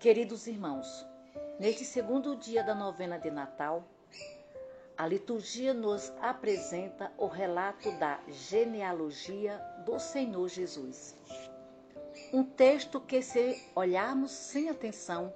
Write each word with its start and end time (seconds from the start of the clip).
Queridos 0.00 0.46
irmãos, 0.46 1.06
neste 1.58 1.84
segundo 1.84 2.34
dia 2.34 2.64
da 2.64 2.74
novena 2.74 3.18
de 3.18 3.30
Natal, 3.30 3.84
a 4.96 5.06
liturgia 5.06 5.74
nos 5.74 6.10
apresenta 6.22 7.12
o 7.18 7.26
relato 7.26 7.92
da 7.98 8.18
genealogia 8.26 9.58
do 9.84 9.98
Senhor 9.98 10.48
Jesus. 10.48 11.14
Um 12.32 12.42
texto 12.42 12.98
que, 12.98 13.20
se 13.20 13.62
olharmos 13.74 14.30
sem 14.30 14.70
atenção, 14.70 15.34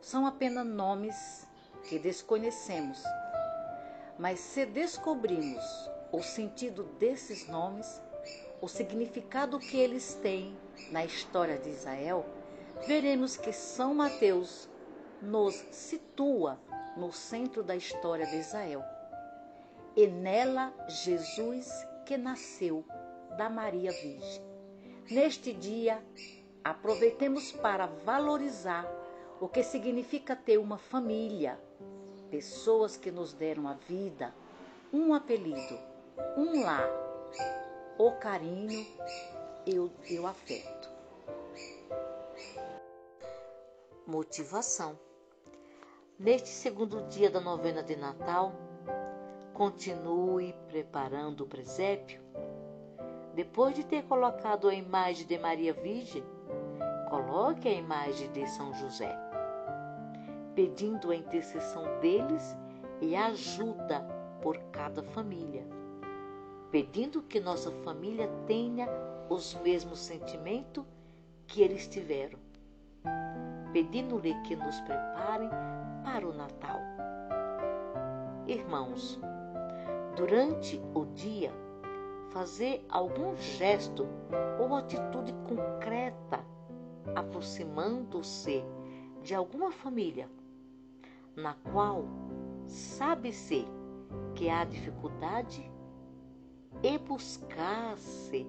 são 0.00 0.26
apenas 0.26 0.64
nomes 0.66 1.46
que 1.86 1.98
desconhecemos. 1.98 3.02
Mas 4.18 4.40
se 4.40 4.64
descobrimos 4.64 5.62
o 6.10 6.22
sentido 6.22 6.84
desses 6.98 7.46
nomes, 7.48 8.00
o 8.62 8.66
significado 8.66 9.58
que 9.58 9.76
eles 9.76 10.14
têm 10.14 10.56
na 10.90 11.04
história 11.04 11.58
de 11.58 11.68
Israel, 11.68 12.24
veremos 12.86 13.36
que 13.36 13.52
São 13.52 13.94
Mateus 13.94 14.68
nos 15.22 15.54
situa 15.70 16.58
no 16.96 17.12
centro 17.12 17.62
da 17.62 17.76
história 17.76 18.26
de 18.26 18.36
Israel. 18.36 18.82
E 19.96 20.06
nela 20.06 20.72
Jesus 20.88 21.68
que 22.06 22.16
nasceu 22.16 22.84
da 23.36 23.48
Maria 23.48 23.92
Virgem. 23.92 24.42
Neste 25.10 25.52
dia, 25.52 26.02
aproveitemos 26.64 27.52
para 27.52 27.86
valorizar 27.86 28.86
o 29.40 29.48
que 29.48 29.62
significa 29.62 30.36
ter 30.36 30.58
uma 30.58 30.78
família, 30.78 31.58
pessoas 32.30 32.96
que 32.96 33.10
nos 33.10 33.32
deram 33.32 33.66
a 33.66 33.74
vida, 33.74 34.34
um 34.92 35.14
apelido, 35.14 35.78
um 36.36 36.62
lar, 36.62 36.88
o 37.98 38.12
carinho 38.12 38.86
e 39.66 39.78
o, 40.18 40.26
afeto. 40.26 40.79
Motivação. 44.10 44.98
Neste 46.18 46.48
segundo 46.48 47.06
dia 47.06 47.30
da 47.30 47.40
novena 47.40 47.80
de 47.80 47.94
Natal, 47.94 48.52
continue 49.54 50.52
preparando 50.66 51.42
o 51.42 51.46
presépio. 51.46 52.20
Depois 53.36 53.72
de 53.72 53.84
ter 53.84 54.02
colocado 54.02 54.68
a 54.68 54.74
imagem 54.74 55.28
de 55.28 55.38
Maria 55.38 55.72
Virgem, 55.72 56.24
coloque 57.08 57.68
a 57.68 57.72
imagem 57.72 58.28
de 58.32 58.44
São 58.48 58.74
José, 58.74 59.16
pedindo 60.56 61.12
a 61.12 61.14
intercessão 61.14 61.84
deles 62.00 62.56
e 63.00 63.14
ajuda 63.14 64.00
por 64.42 64.58
cada 64.72 65.04
família, 65.04 65.64
pedindo 66.72 67.22
que 67.22 67.38
nossa 67.38 67.70
família 67.84 68.26
tenha 68.48 68.88
os 69.28 69.54
mesmos 69.62 70.00
sentimentos 70.00 70.84
que 71.46 71.62
eles 71.62 71.86
tiveram 71.86 72.49
pedindo-lhe 73.72 74.34
que 74.42 74.56
nos 74.56 74.80
preparem 74.80 75.50
para 76.04 76.26
o 76.26 76.32
Natal. 76.32 76.80
Irmãos, 78.46 79.20
durante 80.16 80.80
o 80.94 81.04
dia, 81.06 81.52
fazer 82.30 82.84
algum 82.88 83.36
gesto 83.36 84.06
ou 84.58 84.74
atitude 84.74 85.32
concreta 85.48 86.44
aproximando-se 87.14 88.64
de 89.22 89.34
alguma 89.34 89.70
família 89.70 90.28
na 91.36 91.54
qual 91.72 92.04
sabe-se 92.66 93.66
que 94.34 94.48
há 94.48 94.64
dificuldade 94.64 95.70
e 96.82 96.98
buscar-se 96.98 98.46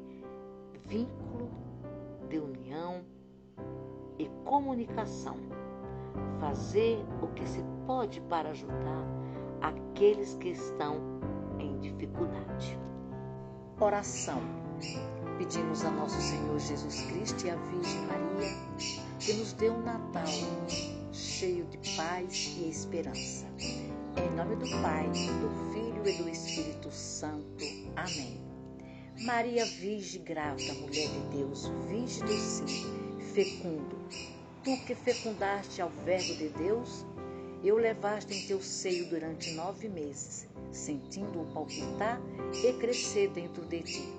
vínculo 0.85 1.49
de 2.29 2.39
união 2.39 3.03
e 4.21 4.29
comunicação. 4.45 5.37
Fazer 6.39 7.03
o 7.21 7.27
que 7.27 7.47
se 7.47 7.63
pode 7.85 8.21
para 8.21 8.49
ajudar 8.49 9.05
aqueles 9.61 10.35
que 10.35 10.49
estão 10.49 10.97
em 11.59 11.77
dificuldade. 11.79 12.79
Oração. 13.79 14.41
Pedimos 15.37 15.83
a 15.85 15.91
nosso 15.91 16.19
Senhor 16.21 16.59
Jesus 16.59 17.01
Cristo 17.05 17.45
e 17.45 17.49
à 17.49 17.55
Virgem 17.55 18.01
Maria 18.01 18.91
que 19.19 19.33
nos 19.33 19.53
dê 19.53 19.69
um 19.69 19.81
Natal 19.83 20.25
cheio 21.11 21.65
de 21.65 21.77
paz 21.95 22.57
e 22.57 22.69
esperança. 22.69 23.45
Em 23.59 24.35
nome 24.35 24.55
do 24.55 24.69
Pai, 24.81 25.07
do 25.07 25.71
Filho 25.73 26.07
e 26.07 26.23
do 26.23 26.29
Espírito 26.29 26.91
Santo. 26.91 27.63
Amém. 27.95 28.41
Maria 29.19 29.65
Virgem 29.65 30.23
grávida, 30.23 30.73
mulher 30.73 31.07
de 31.07 31.37
Deus, 31.37 31.67
virgem 31.87 32.25
do 32.25 32.33
sim 32.33 33.19
fecundo. 33.33 34.00
Tu 34.63 34.77
que 34.85 34.93
fecundaste 34.93 35.81
ao 35.81 35.89
Verbo 35.89 36.35
de 36.35 36.49
Deus, 36.49 37.03
eu 37.63 37.77
levaste 37.77 38.31
em 38.31 38.45
teu 38.45 38.61
seio 38.61 39.09
durante 39.09 39.53
nove 39.53 39.89
meses, 39.89 40.47
sentindo-o 40.71 41.51
palpitar 41.51 42.21
e 42.63 42.71
crescer 42.73 43.31
dentro 43.31 43.65
de 43.65 43.81
ti, 43.81 44.13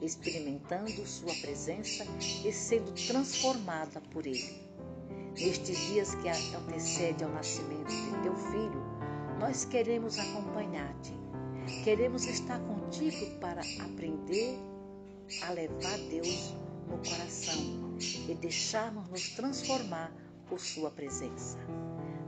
experimentando 0.00 1.04
sua 1.04 1.34
presença 1.40 2.04
e 2.44 2.52
sendo 2.52 2.92
transformada 2.92 4.00
por 4.12 4.24
ele. 4.24 4.62
Nestes 5.36 5.76
dias 5.88 6.14
que 6.14 6.28
antecede 6.28 7.24
ao 7.24 7.30
nascimento 7.30 7.88
de 7.88 8.22
teu 8.22 8.36
filho, 8.36 8.82
nós 9.40 9.64
queremos 9.64 10.16
acompanhar-te. 10.16 11.12
Queremos 11.82 12.24
estar 12.26 12.60
contigo 12.60 13.26
para 13.40 13.62
aprender 13.80 14.56
a 15.42 15.50
levar 15.50 15.98
Deus 16.08 16.54
no 18.42 18.48
coração 18.48 19.02
e 19.06 19.06
deixarmos 19.06 19.08
nos 19.08 19.28
transformar 19.30 20.12
por 20.48 20.58
Sua 20.58 20.90
presença. 20.90 21.58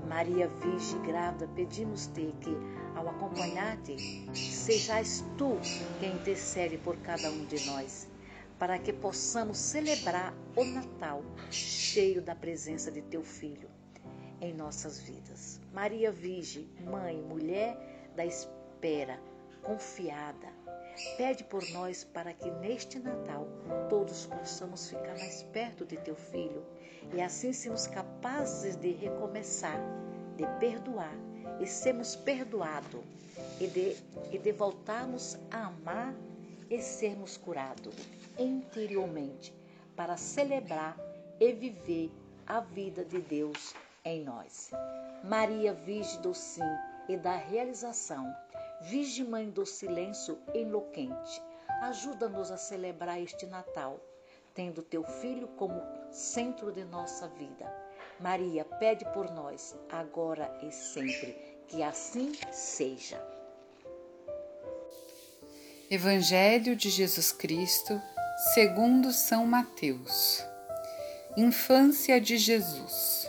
Maria 0.09 0.49
Virgem 0.49 1.03
grávida, 1.03 1.49
pedimos-te 1.55 2.35
que, 2.41 2.57
ao 2.95 3.09
acompanhar-te, 3.09 3.97
sejais 4.35 5.25
tu 5.37 5.59
quem 5.99 6.15
intercede 6.15 6.79
por 6.79 6.97
cada 6.99 7.31
um 7.31 7.45
de 7.47 7.67
nós, 7.67 8.09
para 8.59 8.79
que 8.79 8.93
possamos 8.93 9.59
celebrar 9.59 10.35
o 10.55 10.65
Natal 10.65 11.23
cheio 11.51 12.23
da 12.23 12.35
presença 12.35 12.91
de 12.91 13.03
teu 13.03 13.23
Filho 13.23 13.69
em 14.41 14.53
nossas 14.53 15.01
vidas. 15.01 15.61
Maria 15.73 16.13
Virgem, 16.13 16.69
mãe, 16.85 17.21
mulher 17.23 18.13
da 18.15 18.25
espera, 18.25 19.19
confiada, 19.65 20.53
Pede 21.17 21.43
por 21.45 21.69
nós 21.71 22.05
para 22.05 22.33
que 22.33 22.51
neste 22.51 22.99
Natal 22.99 23.49
todos 23.89 24.27
possamos 24.27 24.89
ficar 24.89 25.19
mais 25.19 25.43
perto 25.43 25.85
de 25.85 25.97
teu 25.97 26.15
filho 26.15 26.65
e 27.13 27.21
assim 27.21 27.53
sermos 27.53 27.87
capazes 27.87 28.77
de 28.77 28.93
recomeçar, 28.93 29.81
de 30.37 30.47
perdoar 30.61 31.15
e 31.61 31.67
sermos 31.67 32.15
perdoados 32.15 33.03
e 33.61 33.67
de, 33.67 33.97
e 34.33 34.39
de 34.39 34.53
voltarmos 34.53 35.37
a 35.51 35.67
amar 35.67 36.15
e 36.71 36.81
sermos 36.81 37.37
curados 37.37 37.95
interiormente 38.39 39.53
para 39.97 40.17
celebrar 40.17 40.97
e 41.41 41.53
viver 41.53 42.11
a 42.47 42.61
vida 42.61 43.05
de 43.05 43.21
Deus 43.21 43.75
em 44.05 44.23
nós. 44.23 44.71
Maria, 45.25 45.73
Virgem 45.73 46.21
do 46.21 46.35
Sim 46.35 46.63
e 47.09 47.17
da 47.17 47.37
realização 47.37 48.33
Virgem 48.83 49.25
Mãe 49.25 49.49
do 49.49 49.65
Silêncio 49.65 50.39
enlouquente, 50.55 51.43
ajuda-nos 51.83 52.51
a 52.51 52.57
celebrar 52.57 53.21
este 53.21 53.47
Natal, 53.47 54.01
tendo 54.55 54.83
teu 54.83 55.05
Filho 55.05 55.49
como 55.57 55.83
centro 56.11 56.73
de 56.73 56.85
nossa 56.85 57.29
vida. 57.29 57.73
Maria, 58.21 58.65
pede 58.65 59.05
por 59.07 59.31
nós, 59.31 59.75
agora 59.91 60.51
e 60.63 60.71
sempre, 60.71 61.37
que 61.67 61.83
assim 61.83 62.33
seja. 62.53 63.21
Evangelho 65.91 66.77
de 66.77 66.91
Jesus 66.91 67.33
Cristo, 67.33 68.01
segundo 68.55 69.13
São 69.13 69.47
Mateus. 69.47 70.45
Infância 71.37 72.21
de 72.21 72.39
Jesus. 72.39 73.29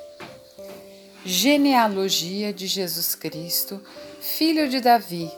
Genealogia 1.26 2.54
de 2.54 2.68
Jesus 2.68 3.16
Cristo, 3.16 3.82
filho 4.22 4.70
de 4.70 4.80
Davi 4.80 5.30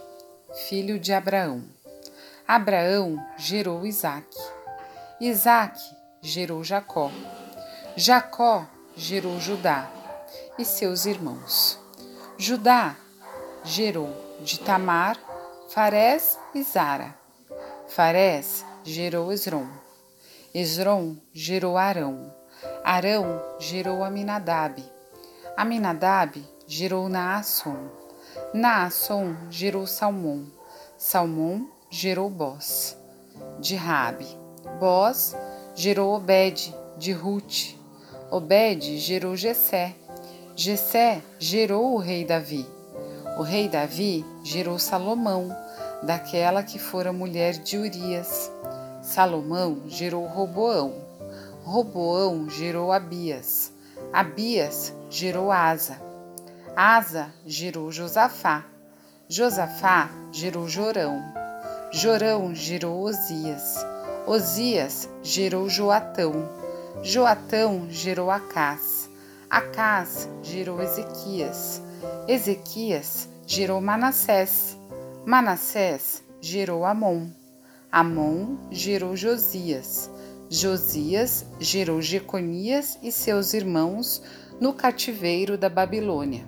filho 0.58 1.00
de 1.00 1.14
Abraão. 1.14 1.64
Abraão 2.48 3.18
gerou 3.38 3.86
Isaque. 3.86 4.38
Isaque 5.20 5.82
gerou 6.22 6.64
Jacó. 6.64 7.12
Jacó 7.96 8.68
gerou 8.96 9.40
Judá 9.40 9.90
e 10.58 10.66
seus 10.66 11.06
irmãos. 11.06 11.80
Judá 12.38 12.96
gerou 13.64 14.10
de 14.42 14.60
Tamar, 14.60 15.18
Farés 15.70 16.40
e 16.54 16.64
Zara. 16.64 17.16
Farés 17.88 18.66
gerou 18.84 19.32
Esrom. 19.32 19.68
Esrom 20.54 21.18
gerou 21.34 21.78
Arão. 21.78 22.34
Arão 22.84 23.42
gerou 23.60 24.04
Aminadab. 24.04 24.84
Aminadab 25.58 26.40
gerou 26.68 27.10
Naasson. 27.10 27.90
Naasson 28.54 29.36
gerou 29.50 29.88
Salmão, 29.88 30.46
Salmão 30.96 31.68
gerou 31.90 32.30
Boz, 32.30 32.96
de 33.60 33.76
Rabi. 33.76 34.28
Boz 34.80 35.36
gerou 35.74 36.14
Obed, 36.14 36.72
de 37.00 37.12
Ruth. 37.12 37.76
Obed 38.30 39.00
gerou 39.00 39.36
Jessé. 39.36 39.96
Jessé 40.56 41.24
gerou 41.40 41.96
o 41.96 41.98
rei 41.98 42.24
Davi. 42.24 42.64
O 43.40 43.42
rei 43.42 43.68
Davi 43.68 44.24
gerou 44.44 44.78
Salomão, 44.78 45.50
daquela 46.04 46.62
que 46.62 46.78
fora 46.78 47.12
mulher 47.12 47.54
de 47.54 47.80
Urias. 47.80 48.52
Salomão 49.02 49.82
gerou 49.88 50.28
Roboão. 50.28 50.94
Roboão 51.64 52.48
gerou 52.48 52.92
Abias. 52.92 53.76
Abias 54.14 54.94
gerou 55.10 55.52
Asa. 55.52 56.02
Asa 56.76 57.34
gerou 57.46 57.92
Josafá. 57.92 58.66
Josafá 59.30 60.10
gerou 60.32 60.68
Jorão. 60.68 61.22
Jorão 61.92 62.54
gerou 62.54 63.02
Osias. 63.02 63.86
Osias 64.26 65.10
gerou 65.24 65.70
Joatão. 65.70 66.50
Joatão 67.02 67.88
gerou 67.90 68.30
Acás. 68.30 69.10
Acás 69.50 70.30
gerou 70.44 70.82
Ezequias. 70.82 71.82
Ezequias 72.28 73.30
gerou 73.46 73.80
Manassés. 73.82 74.78
Manassés 75.26 76.24
gerou 76.42 76.86
Amon. 76.86 77.30
Amon 77.92 78.58
gerou 78.70 79.16
Josias. 79.16 80.12
Josias 80.50 81.46
gerou 81.60 82.02
Jeconias 82.02 82.98
e 83.04 83.12
seus 83.12 83.54
irmãos 83.54 84.22
no 84.62 84.74
cativeiro 84.74 85.58
da 85.58 85.68
Babilônia. 85.68 86.46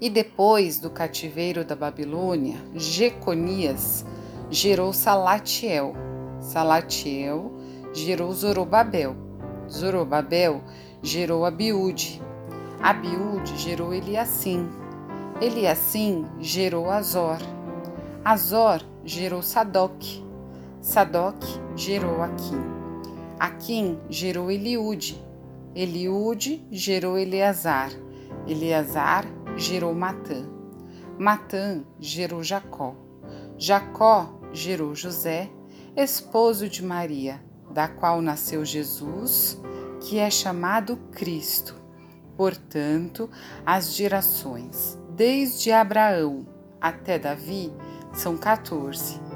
E 0.00 0.08
depois 0.08 0.78
do 0.78 0.88
cativeiro 0.88 1.64
da 1.64 1.74
Babilônia, 1.74 2.56
Jeconias 2.74 4.06
gerou 4.48 4.92
Salatiel. 4.92 5.92
Salatiel 6.40 7.52
gerou 7.92 8.32
Zorobabel. 8.32 9.16
Zorobabel 9.68 10.62
gerou 11.02 11.44
Abiúde. 11.44 12.22
Abiúde 12.80 13.58
gerou 13.58 13.92
Eliassim. 13.92 14.68
Eliassim 15.40 16.26
gerou 16.38 16.88
Azor. 16.88 17.38
Azor 18.24 18.82
gerou 19.04 19.42
Sadoc. 19.42 20.27
Sadoc 20.80 21.42
gerou 21.76 22.22
Aquim. 22.22 22.62
Aquim 23.38 23.98
gerou 24.08 24.50
Eliúde. 24.50 25.22
Eliúde 25.74 26.66
gerou 26.70 27.18
Eleazar. 27.18 27.90
Eleazar 28.46 29.24
gerou 29.56 29.94
Matã. 29.94 30.46
Matã 31.18 31.84
gerou 31.98 32.42
Jacó. 32.42 32.94
Jacó 33.56 34.40
gerou 34.52 34.94
José, 34.94 35.50
esposo 35.96 36.68
de 36.68 36.84
Maria, 36.84 37.42
da 37.72 37.88
qual 37.88 38.22
nasceu 38.22 38.64
Jesus, 38.64 39.60
que 40.00 40.18
é 40.18 40.30
chamado 40.30 40.96
Cristo. 41.12 41.74
Portanto, 42.36 43.28
as 43.66 43.94
gerações, 43.94 44.96
desde 45.10 45.72
Abraão 45.72 46.46
até 46.80 47.18
Davi, 47.18 47.72
são 48.14 48.36
14. 48.36 49.27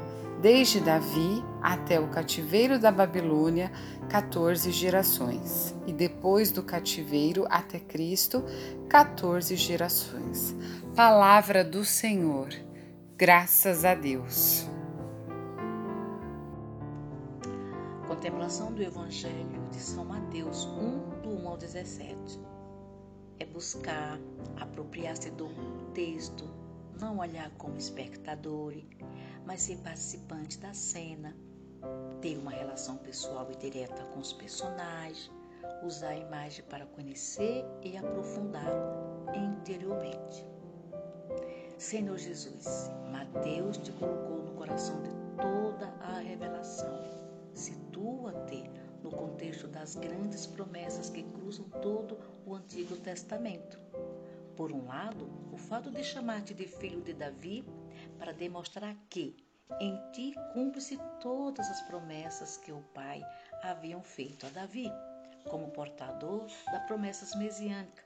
Desde 0.43 0.81
Davi 0.81 1.41
até 1.63 2.01
o 2.01 2.09
cativeiro 2.09 2.77
da 2.77 2.91
Babilônia, 2.91 3.71
14 4.09 4.73
gerações, 4.73 5.73
e 5.87 5.93
depois 5.93 6.51
do 6.51 6.65
cativeiro 6.65 7.47
até 7.49 7.79
Cristo, 7.79 8.43
14 8.89 9.55
gerações. 9.55 10.53
Palavra 10.97 11.63
do 11.63 11.85
Senhor. 11.85 12.49
Graças 13.17 13.85
a 13.85 13.95
Deus. 13.95 14.67
Contemplação 18.09 18.73
do 18.73 18.83
Evangelho 18.83 19.69
de 19.71 19.79
São 19.79 20.05
Mateus 20.05 20.65
1, 20.65 21.21
do 21.23 21.41
1 21.41 21.49
ao 21.51 21.57
17. 21.57 22.41
É 23.39 23.47
buscar 23.47 24.19
apropriar-se 24.57 25.31
do 25.31 25.49
texto, 25.95 26.62
não 27.03 27.19
olhar 27.19 27.51
como 27.59 27.77
espectador, 27.77 28.75
mas 29.45 29.63
ser 29.63 29.77
participante 29.79 30.57
da 30.59 30.73
cena, 30.73 31.37
ter 32.21 32.39
uma 32.39 32.53
relação 32.53 32.97
pessoal 32.97 33.51
e 33.51 33.57
direta 33.57 34.05
com 34.05 34.21
os 34.21 34.33
personagens, 34.33 35.29
usar 35.83 36.11
a 36.11 36.17
imagem 36.17 36.65
para 36.71 36.87
conhecer 36.87 37.65
e 37.83 37.97
aprofundá-lo 37.97 39.27
interiormente. 39.35 40.47
Senhor 41.77 42.17
Jesus, 42.17 42.89
Mateus 43.11 43.79
te 43.79 43.91
colocou 43.91 44.45
no 44.45 44.53
coração 44.53 45.03
de 45.03 45.11
toda 45.37 45.89
a 46.01 46.21
revelação. 46.21 47.03
Situa-te 47.53 48.63
no 49.03 49.11
contexto 49.11 49.67
das 49.67 49.97
grandes 49.97 50.47
promessas 50.47 51.11
que 51.11 51.25
cruzam 51.25 51.69
todo 51.83 52.17
o 52.47 52.55
Antigo 52.55 52.97
Testamento. 52.99 53.77
Por 54.57 54.73
um 54.73 54.87
lado, 54.87 55.31
o 55.53 55.57
fato 55.57 55.91
de 55.91 56.05
chamar-te 56.05 56.53
de 56.53 56.67
filho 56.67 57.01
de 57.01 57.15
Davi 57.15 57.65
para 58.19 58.33
demonstrar 58.33 58.95
que 59.09 59.37
em 59.81 59.99
ti 60.13 60.35
cumpre-se 60.53 60.99
todas 61.21 61.69
as 61.71 61.83
promessas 61.83 62.57
que 62.59 62.73
o 62.73 62.83
Pai 62.95 63.23
haviam 63.63 64.03
feito 64.03 64.47
a 64.47 64.51
Davi, 64.51 64.91
como 65.49 65.71
portador 65.71 66.47
das 66.71 66.87
promessas 66.87 67.35
mesiânicas. 67.35 68.05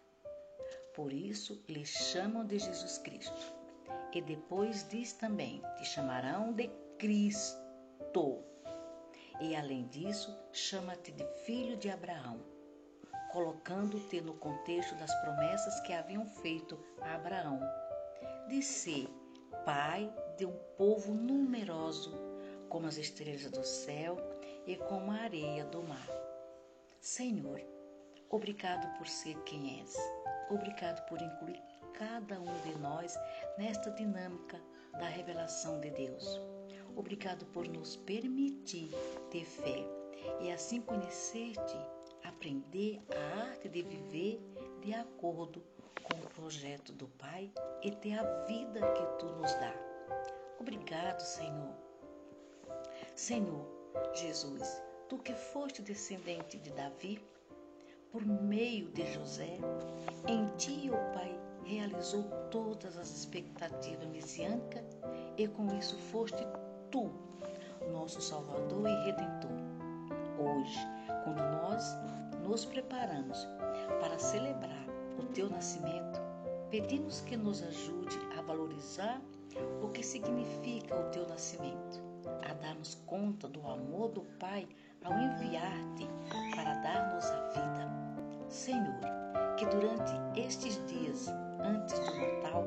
Por 0.94 1.12
isso 1.12 1.62
lhe 1.68 1.84
chamam 1.84 2.46
de 2.46 2.58
Jesus 2.58 2.98
Cristo. 2.98 3.54
E 4.12 4.22
depois 4.22 4.88
diz 4.88 5.12
também: 5.12 5.60
te 5.76 5.84
chamarão 5.84 6.52
de 6.52 6.68
Cristo. 6.98 8.42
E 9.40 9.54
além 9.54 9.86
disso, 9.88 10.34
chama-te 10.52 11.12
de 11.12 11.26
filho 11.44 11.76
de 11.76 11.90
Abraão, 11.90 12.40
colocando-te 13.36 14.18
no 14.22 14.32
contexto 14.32 14.94
das 14.94 15.14
promessas 15.16 15.78
que 15.80 15.92
haviam 15.92 16.24
feito 16.24 16.82
a 17.02 17.16
Abraão, 17.16 17.60
de 18.48 18.62
ser 18.62 19.06
pai 19.62 20.10
de 20.38 20.46
um 20.46 20.56
povo 20.78 21.12
numeroso, 21.12 22.14
como 22.70 22.86
as 22.86 22.96
estrelas 22.96 23.50
do 23.50 23.62
céu 23.62 24.16
e 24.66 24.74
como 24.76 25.10
a 25.10 25.16
areia 25.16 25.66
do 25.66 25.82
mar. 25.82 26.08
Senhor, 26.98 27.60
obrigado 28.30 28.96
por 28.96 29.06
ser 29.06 29.38
quem 29.42 29.80
és. 29.80 29.94
Obrigado 30.48 31.06
por 31.06 31.20
incluir 31.20 31.60
cada 31.92 32.40
um 32.40 32.60
de 32.62 32.78
nós 32.78 33.18
nesta 33.58 33.90
dinâmica 33.90 34.58
da 34.92 35.08
revelação 35.08 35.78
de 35.78 35.90
Deus. 35.90 36.40
Obrigado 36.96 37.44
por 37.52 37.68
nos 37.68 37.96
permitir 37.96 38.92
ter 39.30 39.44
fé 39.44 39.84
e 40.40 40.50
assim 40.50 40.80
conhecer-te, 40.80 41.95
aprender 42.36 43.00
a 43.14 43.48
arte 43.48 43.66
de 43.66 43.82
viver 43.82 44.38
de 44.82 44.92
acordo 44.92 45.62
com 46.02 46.18
o 46.18 46.30
projeto 46.34 46.92
do 46.92 47.08
Pai 47.08 47.50
e 47.82 47.90
ter 47.90 48.18
a 48.18 48.44
vida 48.44 48.80
que 48.92 49.18
tu 49.18 49.26
nos 49.26 49.52
dá. 49.54 49.74
Obrigado, 50.60 51.18
Senhor. 51.20 51.74
Senhor 53.14 53.66
Jesus, 54.14 54.82
tu 55.08 55.18
que 55.18 55.32
foste 55.32 55.80
descendente 55.80 56.58
de 56.58 56.70
Davi, 56.72 57.18
por 58.12 58.24
meio 58.24 58.90
de 58.90 59.06
José, 59.14 59.58
em 60.28 60.46
ti, 60.56 60.90
ó 60.92 61.12
Pai, 61.14 61.40
realizou 61.64 62.24
todas 62.50 62.98
as 62.98 63.08
expectativas 63.10 64.06
messiânicas 64.08 64.84
e 65.38 65.48
com 65.48 65.74
isso 65.78 65.98
foste 66.10 66.46
tu, 66.90 67.10
nosso 67.90 68.20
Salvador 68.20 68.86
e 68.86 69.04
Redentor. 69.06 69.56
Hoje, 70.38 70.78
quando 71.24 71.40
nós 71.40 71.82
nos 72.46 72.64
preparamos 72.64 73.48
para 74.00 74.18
celebrar 74.18 74.86
o 75.18 75.24
teu 75.34 75.50
nascimento, 75.50 76.20
pedimos 76.70 77.20
que 77.22 77.36
nos 77.36 77.62
ajude 77.62 78.18
a 78.38 78.42
valorizar 78.42 79.20
o 79.82 79.88
que 79.88 80.02
significa 80.02 80.96
o 80.96 81.10
teu 81.10 81.26
nascimento, 81.26 82.02
a 82.48 82.54
darmos 82.54 82.94
conta 83.06 83.48
do 83.48 83.66
amor 83.66 84.10
do 84.10 84.22
Pai 84.38 84.68
ao 85.04 85.12
enviar-te 85.12 86.08
para 86.54 86.74
dar-nos 86.74 87.24
a 87.24 87.48
vida. 87.48 88.46
Senhor, 88.48 89.00
que 89.56 89.66
durante 89.66 90.40
estes 90.40 90.80
dias 90.86 91.26
antes 91.58 91.98
do 91.98 92.14
Natal 92.14 92.64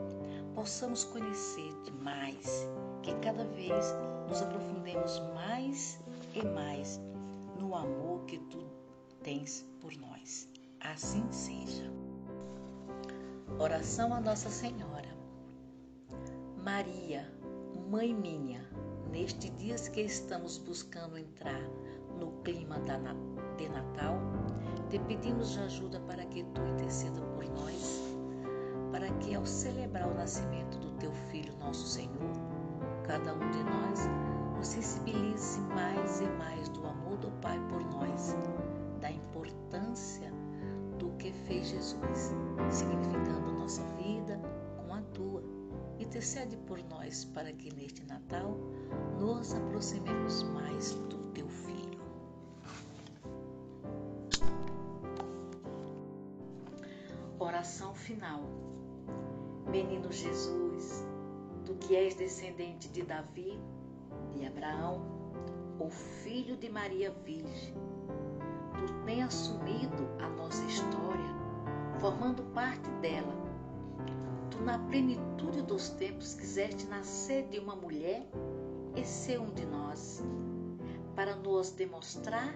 possamos 0.56 1.06
conhecer-te 1.06 1.92
mais, 1.92 2.68
que 3.02 3.14
cada 3.20 3.46
vez 3.46 3.96
nos 4.28 4.42
aprofundemos 4.42 5.20
mais 5.34 6.02
e 6.34 6.46
mais 6.46 7.00
no 7.58 7.76
amor 7.76 8.26
que 8.26 8.40
tu 8.40 8.79
tens 9.24 9.66
por 9.80 9.96
nós. 9.98 10.48
Assim 10.80 11.30
seja. 11.32 11.92
Oração 13.60 14.14
a 14.14 14.20
Nossa 14.20 14.50
Senhora. 14.50 15.10
Maria, 16.64 17.30
Mãe 17.90 18.14
minha, 18.14 18.64
nestes 19.12 19.56
dias 19.58 19.90
que 19.90 20.02
estamos 20.02 20.58
buscando 20.60 21.18
entrar 21.18 21.62
no 22.20 22.32
clima 22.44 22.80
de 23.58 23.68
Natal, 23.70 24.20
te 24.90 25.00
pedimos 25.00 25.52
de 25.52 25.60
ajuda 25.60 26.00
para 26.02 26.26
que 26.26 26.44
tu 26.44 26.62
interceda 26.62 27.20
por 27.22 27.44
nós, 27.50 28.16
para 28.92 29.10
que 29.20 29.34
ao 29.34 29.46
celebrar 29.46 30.08
o 30.08 30.14
nascimento 30.14 30.78
do 30.78 30.92
teu 31.00 31.12
Filho, 31.32 31.56
nosso 31.58 31.88
Senhor, 31.88 32.34
cada 33.06 33.34
um 33.34 33.52
de 33.52 33.64
nós 33.64 34.00
nos 34.56 34.68
sensibilize 34.68 35.60
mais 35.62 36.22
e 36.22 36.28
mais 36.38 36.70
do 36.70 36.86
amor 36.86 37.18
do 37.18 37.32
Pai 37.42 37.60
por 37.70 37.84
nós, 37.86 38.36
da 39.00 39.12
importância 39.12 40.32
fez 41.50 41.68
Jesus, 41.70 42.32
significando 42.70 43.52
nossa 43.52 43.84
vida 43.98 44.40
com 44.78 44.94
a 44.94 45.02
tua. 45.14 45.44
Intercede 46.00 46.56
por 46.58 46.82
nós 46.84 47.26
para 47.26 47.52
que 47.52 47.74
neste 47.74 48.06
Natal 48.06 48.56
nos 49.20 49.54
aproximemos 49.54 50.44
mais 50.44 50.94
do 50.94 51.18
teu 51.34 51.48
Filho. 51.50 52.00
Oração 57.40 57.96
final. 57.96 58.42
Menino 59.70 60.12
Jesus, 60.12 61.06
tu 61.66 61.74
que 61.76 61.96
és 61.96 62.16
descendente 62.16 62.90
de 62.90 63.02
Davi, 63.02 63.60
de 64.36 64.46
Abraão, 64.46 65.02
o 65.80 65.90
filho 65.90 66.58
de 66.58 66.70
Maria 66.70 67.12
Virgem, 67.12 67.76
tens 69.06 69.24
assumido 69.24 70.08
a 70.20 70.30
nossa 70.30 70.64
história, 70.66 71.36
formando 72.00 72.44
parte 72.54 72.90
dela. 73.02 73.34
Tu, 74.52 74.62
na 74.62 74.78
plenitude 74.78 75.62
dos 75.62 75.90
tempos, 75.90 76.34
quiseste 76.34 76.88
nascer 76.88 77.48
de 77.50 77.60
uma 77.60 77.76
mulher 77.76 78.28
e 78.96 79.04
ser 79.04 79.40
um 79.40 79.52
de 79.52 79.66
nós, 79.66 80.24
para 81.16 81.36
nos 81.36 81.72
demonstrar 81.72 82.54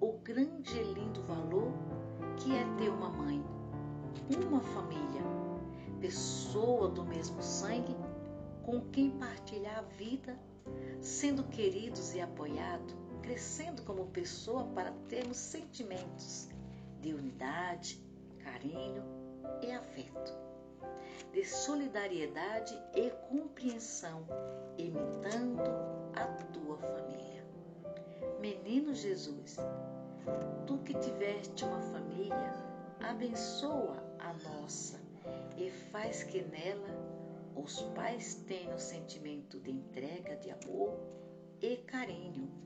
o 0.00 0.12
grande 0.22 0.78
e 0.78 0.92
lindo 0.92 1.22
valor 1.22 1.72
que 2.36 2.54
é 2.54 2.64
ter 2.76 2.88
uma 2.88 3.10
mãe, 3.10 3.42
uma 4.46 4.60
família, 4.60 5.22
pessoa 6.00 6.88
do 6.88 7.04
mesmo 7.04 7.42
sangue 7.42 7.96
com 8.64 8.80
quem 8.90 9.10
partilhar 9.10 9.78
a 9.78 9.82
vida, 9.82 10.38
sendo 11.00 11.44
queridos 11.44 12.14
e 12.14 12.20
apoiados, 12.20 12.94
crescendo 13.24 13.82
como 13.84 14.06
pessoa 14.08 14.64
para 14.74 14.92
termos 15.08 15.38
sentimentos 15.38 16.50
de 17.00 17.14
unidade, 17.14 17.98
carinho 18.40 19.02
e 19.62 19.72
afeto, 19.72 20.34
de 21.32 21.42
solidariedade 21.42 22.78
e 22.94 23.10
compreensão, 23.30 24.26
imitando 24.76 25.62
a 26.14 26.26
tua 26.52 26.76
família. 26.76 27.46
Menino 28.40 28.94
Jesus, 28.94 29.56
tu 30.66 30.76
que 30.80 30.92
tiveste 30.98 31.64
uma 31.64 31.80
família, 31.80 32.52
abençoa 33.00 34.04
a 34.18 34.34
nossa 34.34 35.00
e 35.56 35.70
faz 35.70 36.24
que 36.24 36.42
nela 36.42 36.88
os 37.56 37.80
pais 37.94 38.34
tenham 38.46 38.76
sentimento 38.76 39.58
de 39.60 39.70
entrega, 39.70 40.36
de 40.36 40.50
amor 40.50 40.94
e 41.62 41.78
carinho, 41.78 42.63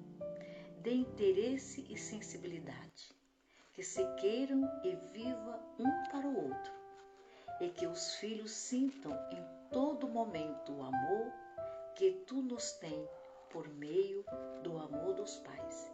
de 0.82 0.92
interesse 0.92 1.86
e 1.88 1.96
sensibilidade, 1.96 3.14
que 3.72 3.82
se 3.82 4.04
queiram 4.16 4.62
e 4.84 4.96
vivam 5.12 5.60
um 5.78 6.10
para 6.10 6.26
o 6.26 6.48
outro, 6.48 6.72
e 7.60 7.68
que 7.70 7.86
os 7.86 8.14
filhos 8.16 8.50
sintam 8.50 9.12
em 9.30 9.70
todo 9.70 10.08
momento 10.08 10.72
o 10.72 10.82
amor 10.82 11.32
que 11.94 12.12
tu 12.26 12.42
nos 12.42 12.72
tem 12.72 13.08
por 13.50 13.68
meio 13.68 14.24
do 14.62 14.78
amor 14.78 15.14
dos 15.14 15.38
pais. 15.38 15.92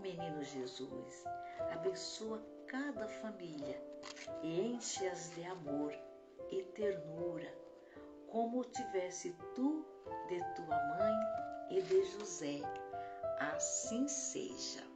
Menino 0.00 0.42
Jesus, 0.42 1.24
abençoa 1.72 2.42
cada 2.66 3.08
família 3.08 3.82
e 4.42 4.60
enche-as 4.60 5.34
de 5.34 5.44
amor 5.44 5.92
e 6.50 6.62
ternura 6.62 7.52
como 8.28 8.64
tivesse 8.64 9.34
tu 9.54 9.84
de 10.28 10.38
tua 10.54 10.76
mãe 10.76 11.14
e 11.70 11.82
de 11.82 12.04
José. 12.04 12.60
Assim 13.40 14.08
seja. 14.08 14.87